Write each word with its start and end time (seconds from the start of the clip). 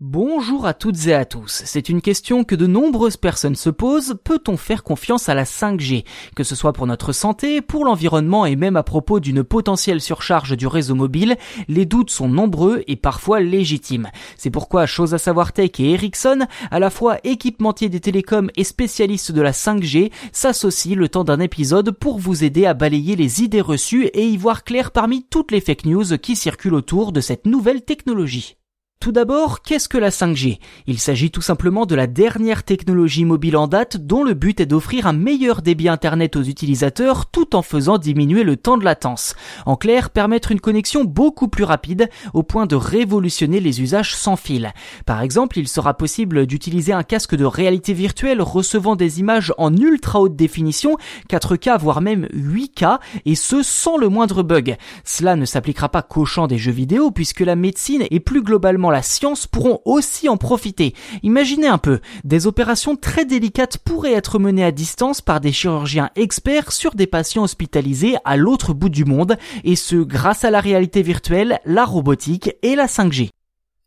Bonjour 0.00 0.64
à 0.64 0.74
toutes 0.74 1.08
et 1.08 1.12
à 1.12 1.24
tous. 1.24 1.62
C'est 1.64 1.88
une 1.88 2.00
question 2.00 2.44
que 2.44 2.54
de 2.54 2.68
nombreuses 2.68 3.16
personnes 3.16 3.56
se 3.56 3.68
posent. 3.68 4.16
Peut-on 4.22 4.56
faire 4.56 4.84
confiance 4.84 5.28
à 5.28 5.34
la 5.34 5.42
5G 5.42 6.04
Que 6.36 6.44
ce 6.44 6.54
soit 6.54 6.72
pour 6.72 6.86
notre 6.86 7.12
santé, 7.12 7.60
pour 7.60 7.84
l'environnement 7.84 8.46
et 8.46 8.54
même 8.54 8.76
à 8.76 8.84
propos 8.84 9.18
d'une 9.18 9.42
potentielle 9.42 10.00
surcharge 10.00 10.56
du 10.56 10.68
réseau 10.68 10.94
mobile, 10.94 11.36
les 11.66 11.84
doutes 11.84 12.10
sont 12.10 12.28
nombreux 12.28 12.84
et 12.86 12.94
parfois 12.94 13.40
légitimes. 13.40 14.06
C'est 14.36 14.50
pourquoi 14.50 14.86
Chose 14.86 15.14
à 15.14 15.18
savoir 15.18 15.52
Tech 15.52 15.72
et 15.80 15.94
Ericsson, 15.94 16.46
à 16.70 16.78
la 16.78 16.90
fois 16.90 17.18
équipementiers 17.24 17.88
des 17.88 17.98
télécoms 17.98 18.52
et 18.54 18.62
spécialistes 18.62 19.32
de 19.32 19.42
la 19.42 19.50
5G, 19.50 20.12
s'associent 20.30 20.94
le 20.94 21.08
temps 21.08 21.24
d'un 21.24 21.40
épisode 21.40 21.90
pour 21.90 22.20
vous 22.20 22.44
aider 22.44 22.66
à 22.66 22.74
balayer 22.74 23.16
les 23.16 23.42
idées 23.42 23.60
reçues 23.60 24.04
et 24.04 24.28
y 24.28 24.36
voir 24.36 24.62
clair 24.62 24.92
parmi 24.92 25.24
toutes 25.24 25.50
les 25.50 25.60
fake 25.60 25.86
news 25.86 26.16
qui 26.18 26.36
circulent 26.36 26.74
autour 26.74 27.10
de 27.10 27.20
cette 27.20 27.46
nouvelle 27.46 27.82
technologie. 27.82 28.57
Tout 29.00 29.12
d'abord, 29.12 29.62
qu'est-ce 29.62 29.88
que 29.88 29.96
la 29.96 30.10
5G 30.10 30.58
Il 30.88 30.98
s'agit 30.98 31.30
tout 31.30 31.40
simplement 31.40 31.86
de 31.86 31.94
la 31.94 32.08
dernière 32.08 32.64
technologie 32.64 33.24
mobile 33.24 33.56
en 33.56 33.68
date 33.68 33.96
dont 33.96 34.24
le 34.24 34.34
but 34.34 34.58
est 34.58 34.66
d'offrir 34.66 35.06
un 35.06 35.12
meilleur 35.12 35.62
débit 35.62 35.88
Internet 35.88 36.34
aux 36.34 36.42
utilisateurs 36.42 37.26
tout 37.26 37.54
en 37.54 37.62
faisant 37.62 37.98
diminuer 37.98 38.42
le 38.42 38.56
temps 38.56 38.76
de 38.76 38.84
latence. 38.84 39.36
En 39.66 39.76
clair, 39.76 40.10
permettre 40.10 40.50
une 40.50 40.58
connexion 40.58 41.04
beaucoup 41.04 41.46
plus 41.46 41.62
rapide 41.62 42.10
au 42.34 42.42
point 42.42 42.66
de 42.66 42.74
révolutionner 42.74 43.60
les 43.60 43.80
usages 43.80 44.16
sans 44.16 44.34
fil. 44.34 44.72
Par 45.06 45.22
exemple, 45.22 45.60
il 45.60 45.68
sera 45.68 45.94
possible 45.94 46.46
d'utiliser 46.46 46.92
un 46.92 47.04
casque 47.04 47.36
de 47.36 47.44
réalité 47.44 47.92
virtuelle 47.92 48.42
recevant 48.42 48.96
des 48.96 49.20
images 49.20 49.54
en 49.58 49.76
ultra 49.76 50.20
haute 50.20 50.34
définition, 50.34 50.96
4K 51.30 51.78
voire 51.78 52.00
même 52.00 52.26
8K, 52.34 52.98
et 53.26 53.36
ce 53.36 53.62
sans 53.62 53.96
le 53.96 54.08
moindre 54.08 54.42
bug. 54.42 54.76
Cela 55.04 55.36
ne 55.36 55.44
s'appliquera 55.44 55.88
pas 55.88 56.02
qu'au 56.02 56.24
champ 56.24 56.48
des 56.48 56.58
jeux 56.58 56.72
vidéo 56.72 57.12
puisque 57.12 57.40
la 57.40 57.54
médecine 57.54 58.02
est 58.10 58.18
plus 58.18 58.42
globalement 58.42 58.87
la 58.90 59.02
science 59.02 59.46
pourront 59.46 59.80
aussi 59.84 60.28
en 60.28 60.36
profiter. 60.36 60.94
Imaginez 61.22 61.68
un 61.68 61.78
peu, 61.78 62.00
des 62.24 62.46
opérations 62.46 62.96
très 62.96 63.24
délicates 63.24 63.78
pourraient 63.78 64.12
être 64.12 64.38
menées 64.38 64.64
à 64.64 64.72
distance 64.72 65.20
par 65.20 65.40
des 65.40 65.52
chirurgiens 65.52 66.10
experts 66.16 66.72
sur 66.72 66.94
des 66.94 67.06
patients 67.06 67.44
hospitalisés 67.44 68.16
à 68.24 68.36
l'autre 68.36 68.74
bout 68.74 68.88
du 68.88 69.04
monde, 69.04 69.36
et 69.64 69.76
ce 69.76 69.96
grâce 69.96 70.44
à 70.44 70.50
la 70.50 70.60
réalité 70.60 71.02
virtuelle, 71.02 71.60
la 71.64 71.84
robotique 71.84 72.50
et 72.62 72.74
la 72.74 72.86
5G. 72.86 73.30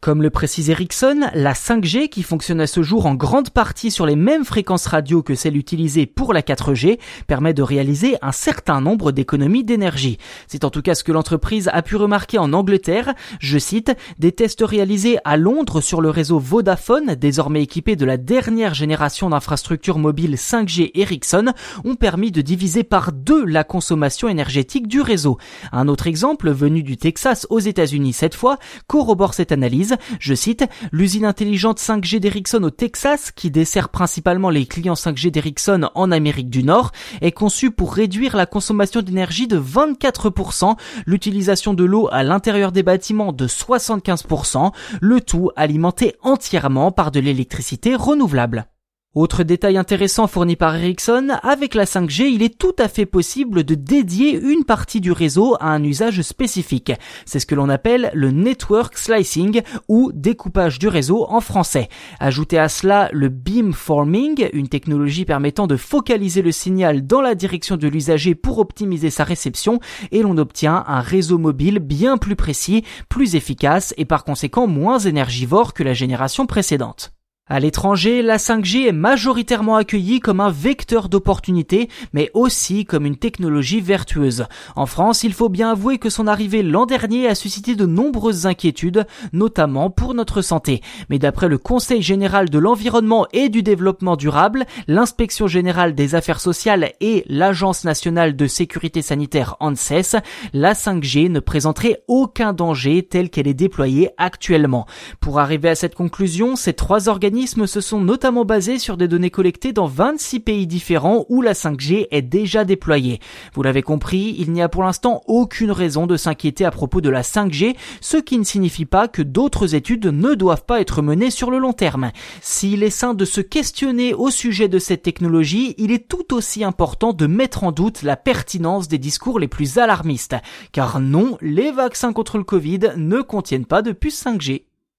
Comme 0.00 0.22
le 0.22 0.30
précise 0.30 0.70
Ericsson, 0.70 1.28
la 1.34 1.52
5G, 1.52 2.08
qui 2.08 2.22
fonctionne 2.22 2.62
à 2.62 2.66
ce 2.66 2.82
jour 2.82 3.04
en 3.04 3.14
grande 3.14 3.50
partie 3.50 3.90
sur 3.90 4.06
les 4.06 4.16
mêmes 4.16 4.46
fréquences 4.46 4.86
radio 4.86 5.22
que 5.22 5.34
celles 5.34 5.58
utilisées 5.58 6.06
pour 6.06 6.32
la 6.32 6.40
4G, 6.40 6.98
permet 7.26 7.52
de 7.52 7.62
réaliser 7.62 8.16
un 8.22 8.32
certain 8.32 8.80
nombre 8.80 9.12
d'économies 9.12 9.62
d'énergie. 9.62 10.16
C'est 10.46 10.64
en 10.64 10.70
tout 10.70 10.80
cas 10.80 10.94
ce 10.94 11.04
que 11.04 11.12
l'entreprise 11.12 11.68
a 11.70 11.82
pu 11.82 11.96
remarquer 11.96 12.38
en 12.38 12.54
Angleterre. 12.54 13.12
Je 13.40 13.58
cite, 13.58 13.92
des 14.18 14.32
tests 14.32 14.62
réalisés 14.62 15.18
à 15.26 15.36
Londres 15.36 15.82
sur 15.82 16.00
le 16.00 16.08
réseau 16.08 16.38
Vodafone, 16.38 17.14
désormais 17.14 17.62
équipé 17.62 17.94
de 17.94 18.06
la 18.06 18.16
dernière 18.16 18.72
génération 18.72 19.28
d'infrastructures 19.28 19.98
mobiles 19.98 20.36
5G 20.36 20.92
Ericsson, 20.94 21.52
ont 21.84 21.96
permis 21.96 22.32
de 22.32 22.40
diviser 22.40 22.84
par 22.84 23.12
deux 23.12 23.44
la 23.44 23.64
consommation 23.64 24.30
énergétique 24.30 24.88
du 24.88 25.02
réseau. 25.02 25.36
Un 25.72 25.88
autre 25.88 26.06
exemple, 26.06 26.50
venu 26.50 26.82
du 26.82 26.96
Texas 26.96 27.46
aux 27.50 27.60
États-Unis 27.60 28.14
cette 28.14 28.34
fois, 28.34 28.56
corrobore 28.86 29.34
cette 29.34 29.52
analyse 29.52 29.89
je 30.18 30.34
cite, 30.34 30.64
l'usine 30.92 31.24
intelligente 31.24 31.78
5G 31.78 32.18
d'Ericsson 32.18 32.62
au 32.62 32.70
Texas, 32.70 33.30
qui 33.30 33.50
dessert 33.50 33.88
principalement 33.88 34.50
les 34.50 34.66
clients 34.66 34.94
5G 34.94 35.30
d'Ericsson 35.30 35.90
en 35.94 36.10
Amérique 36.10 36.50
du 36.50 36.62
Nord, 36.62 36.92
est 37.20 37.32
conçue 37.32 37.70
pour 37.70 37.94
réduire 37.94 38.36
la 38.36 38.46
consommation 38.46 39.02
d'énergie 39.02 39.46
de 39.46 39.58
24%, 39.58 40.76
l'utilisation 41.06 41.74
de 41.74 41.84
l'eau 41.84 42.08
à 42.10 42.22
l'intérieur 42.22 42.72
des 42.72 42.82
bâtiments 42.82 43.32
de 43.32 43.46
75%, 43.46 44.72
le 45.00 45.20
tout 45.20 45.50
alimenté 45.56 46.16
entièrement 46.22 46.92
par 46.92 47.10
de 47.10 47.20
l'électricité 47.20 47.94
renouvelable. 47.94 48.66
Autre 49.16 49.42
détail 49.42 49.76
intéressant 49.76 50.28
fourni 50.28 50.54
par 50.54 50.76
Ericsson, 50.76 51.30
avec 51.42 51.74
la 51.74 51.84
5G, 51.84 52.26
il 52.32 52.44
est 52.44 52.56
tout 52.56 52.76
à 52.78 52.86
fait 52.86 53.06
possible 53.06 53.64
de 53.64 53.74
dédier 53.74 54.40
une 54.40 54.62
partie 54.62 55.00
du 55.00 55.10
réseau 55.10 55.56
à 55.58 55.70
un 55.70 55.82
usage 55.82 56.22
spécifique. 56.22 56.92
C'est 57.26 57.40
ce 57.40 57.46
que 57.46 57.56
l'on 57.56 57.68
appelle 57.68 58.12
le 58.14 58.30
network 58.30 58.96
slicing 58.96 59.62
ou 59.88 60.12
découpage 60.14 60.78
du 60.78 60.86
réseau 60.86 61.26
en 61.28 61.40
français. 61.40 61.88
Ajoutez 62.20 62.56
à 62.56 62.68
cela 62.68 63.08
le 63.12 63.30
beamforming, 63.30 64.48
une 64.52 64.68
technologie 64.68 65.24
permettant 65.24 65.66
de 65.66 65.76
focaliser 65.76 66.42
le 66.42 66.52
signal 66.52 67.04
dans 67.04 67.20
la 67.20 67.34
direction 67.34 67.76
de 67.76 67.88
l'usager 67.88 68.36
pour 68.36 68.60
optimiser 68.60 69.10
sa 69.10 69.24
réception 69.24 69.80
et 70.12 70.22
l'on 70.22 70.38
obtient 70.38 70.84
un 70.86 71.00
réseau 71.00 71.38
mobile 71.38 71.80
bien 71.80 72.16
plus 72.16 72.36
précis, 72.36 72.84
plus 73.08 73.34
efficace 73.34 73.92
et 73.96 74.04
par 74.04 74.22
conséquent 74.22 74.68
moins 74.68 75.00
énergivore 75.00 75.74
que 75.74 75.82
la 75.82 75.94
génération 75.94 76.46
précédente. 76.46 77.10
À 77.52 77.58
l'étranger, 77.58 78.22
la 78.22 78.36
5G 78.36 78.86
est 78.86 78.92
majoritairement 78.92 79.74
accueillie 79.74 80.20
comme 80.20 80.38
un 80.38 80.52
vecteur 80.52 81.08
d'opportunité, 81.08 81.88
mais 82.12 82.30
aussi 82.32 82.84
comme 82.84 83.04
une 83.04 83.16
technologie 83.16 83.80
vertueuse. 83.80 84.44
En 84.76 84.86
France, 84.86 85.24
il 85.24 85.32
faut 85.32 85.48
bien 85.48 85.72
avouer 85.72 85.98
que 85.98 86.10
son 86.10 86.28
arrivée 86.28 86.62
l'an 86.62 86.86
dernier 86.86 87.26
a 87.26 87.34
suscité 87.34 87.74
de 87.74 87.86
nombreuses 87.86 88.46
inquiétudes, 88.46 89.04
notamment 89.32 89.90
pour 89.90 90.14
notre 90.14 90.42
santé. 90.42 90.80
Mais 91.08 91.18
d'après 91.18 91.48
le 91.48 91.58
Conseil 91.58 92.02
général 92.02 92.50
de 92.50 92.58
l'environnement 92.60 93.26
et 93.32 93.48
du 93.48 93.64
développement 93.64 94.14
durable, 94.14 94.64
l'inspection 94.86 95.48
générale 95.48 95.96
des 95.96 96.14
affaires 96.14 96.40
sociales 96.40 96.92
et 97.00 97.24
l'Agence 97.26 97.82
nationale 97.82 98.36
de 98.36 98.46
sécurité 98.46 99.02
sanitaire 99.02 99.56
ANSES, 99.58 100.14
la 100.52 100.74
5G 100.74 101.28
ne 101.28 101.40
présenterait 101.40 102.04
aucun 102.06 102.52
danger 102.52 103.02
tel 103.02 103.28
qu'elle 103.28 103.48
est 103.48 103.54
déployée 103.54 104.10
actuellement. 104.18 104.86
Pour 105.18 105.40
arriver 105.40 105.70
à 105.70 105.74
cette 105.74 105.96
conclusion, 105.96 106.54
ces 106.54 106.74
trois 106.74 107.08
se 107.46 107.80
sont 107.80 108.00
notamment 108.00 108.44
basés 108.44 108.78
sur 108.78 108.96
des 108.96 109.08
données 109.08 109.30
collectées 109.30 109.72
dans 109.72 109.86
26 109.86 110.40
pays 110.40 110.66
différents 110.66 111.24
où 111.28 111.42
la 111.42 111.52
5G 111.52 112.06
est 112.10 112.22
déjà 112.22 112.64
déployée. 112.64 113.20
Vous 113.54 113.62
l'avez 113.62 113.82
compris, 113.82 114.34
il 114.38 114.52
n'y 114.52 114.62
a 114.62 114.68
pour 114.68 114.82
l'instant 114.82 115.22
aucune 115.26 115.70
raison 115.70 116.06
de 116.06 116.16
s'inquiéter 116.16 116.64
à 116.64 116.70
propos 116.70 117.00
de 117.00 117.10
la 117.10 117.22
5G, 117.22 117.76
ce 118.00 118.16
qui 118.16 118.38
ne 118.38 118.44
signifie 118.44 118.84
pas 118.84 119.08
que 119.08 119.22
d'autres 119.22 119.74
études 119.74 120.06
ne 120.06 120.34
doivent 120.34 120.64
pas 120.64 120.80
être 120.80 121.02
menées 121.02 121.30
sur 121.30 121.50
le 121.50 121.58
long 121.58 121.72
terme. 121.72 122.10
S'il 122.40 122.82
est 122.82 122.90
sain 122.90 123.14
de 123.14 123.24
se 123.24 123.40
questionner 123.40 124.14
au 124.14 124.30
sujet 124.30 124.68
de 124.68 124.78
cette 124.78 125.02
technologie, 125.02 125.74
il 125.78 125.92
est 125.92 126.08
tout 126.08 126.34
aussi 126.34 126.64
important 126.64 127.12
de 127.12 127.26
mettre 127.26 127.64
en 127.64 127.72
doute 127.72 128.02
la 128.02 128.16
pertinence 128.16 128.88
des 128.88 128.98
discours 128.98 129.38
les 129.38 129.48
plus 129.48 129.78
alarmistes. 129.78 130.36
Car 130.72 131.00
non, 131.00 131.36
les 131.40 131.72
vaccins 131.72 132.12
contre 132.12 132.38
le 132.38 132.44
Covid 132.44 132.92
ne 132.96 133.20
contiennent 133.20 133.66
pas 133.66 133.82
de 133.82 133.92
puce 133.92 134.24
5G. 134.24 134.69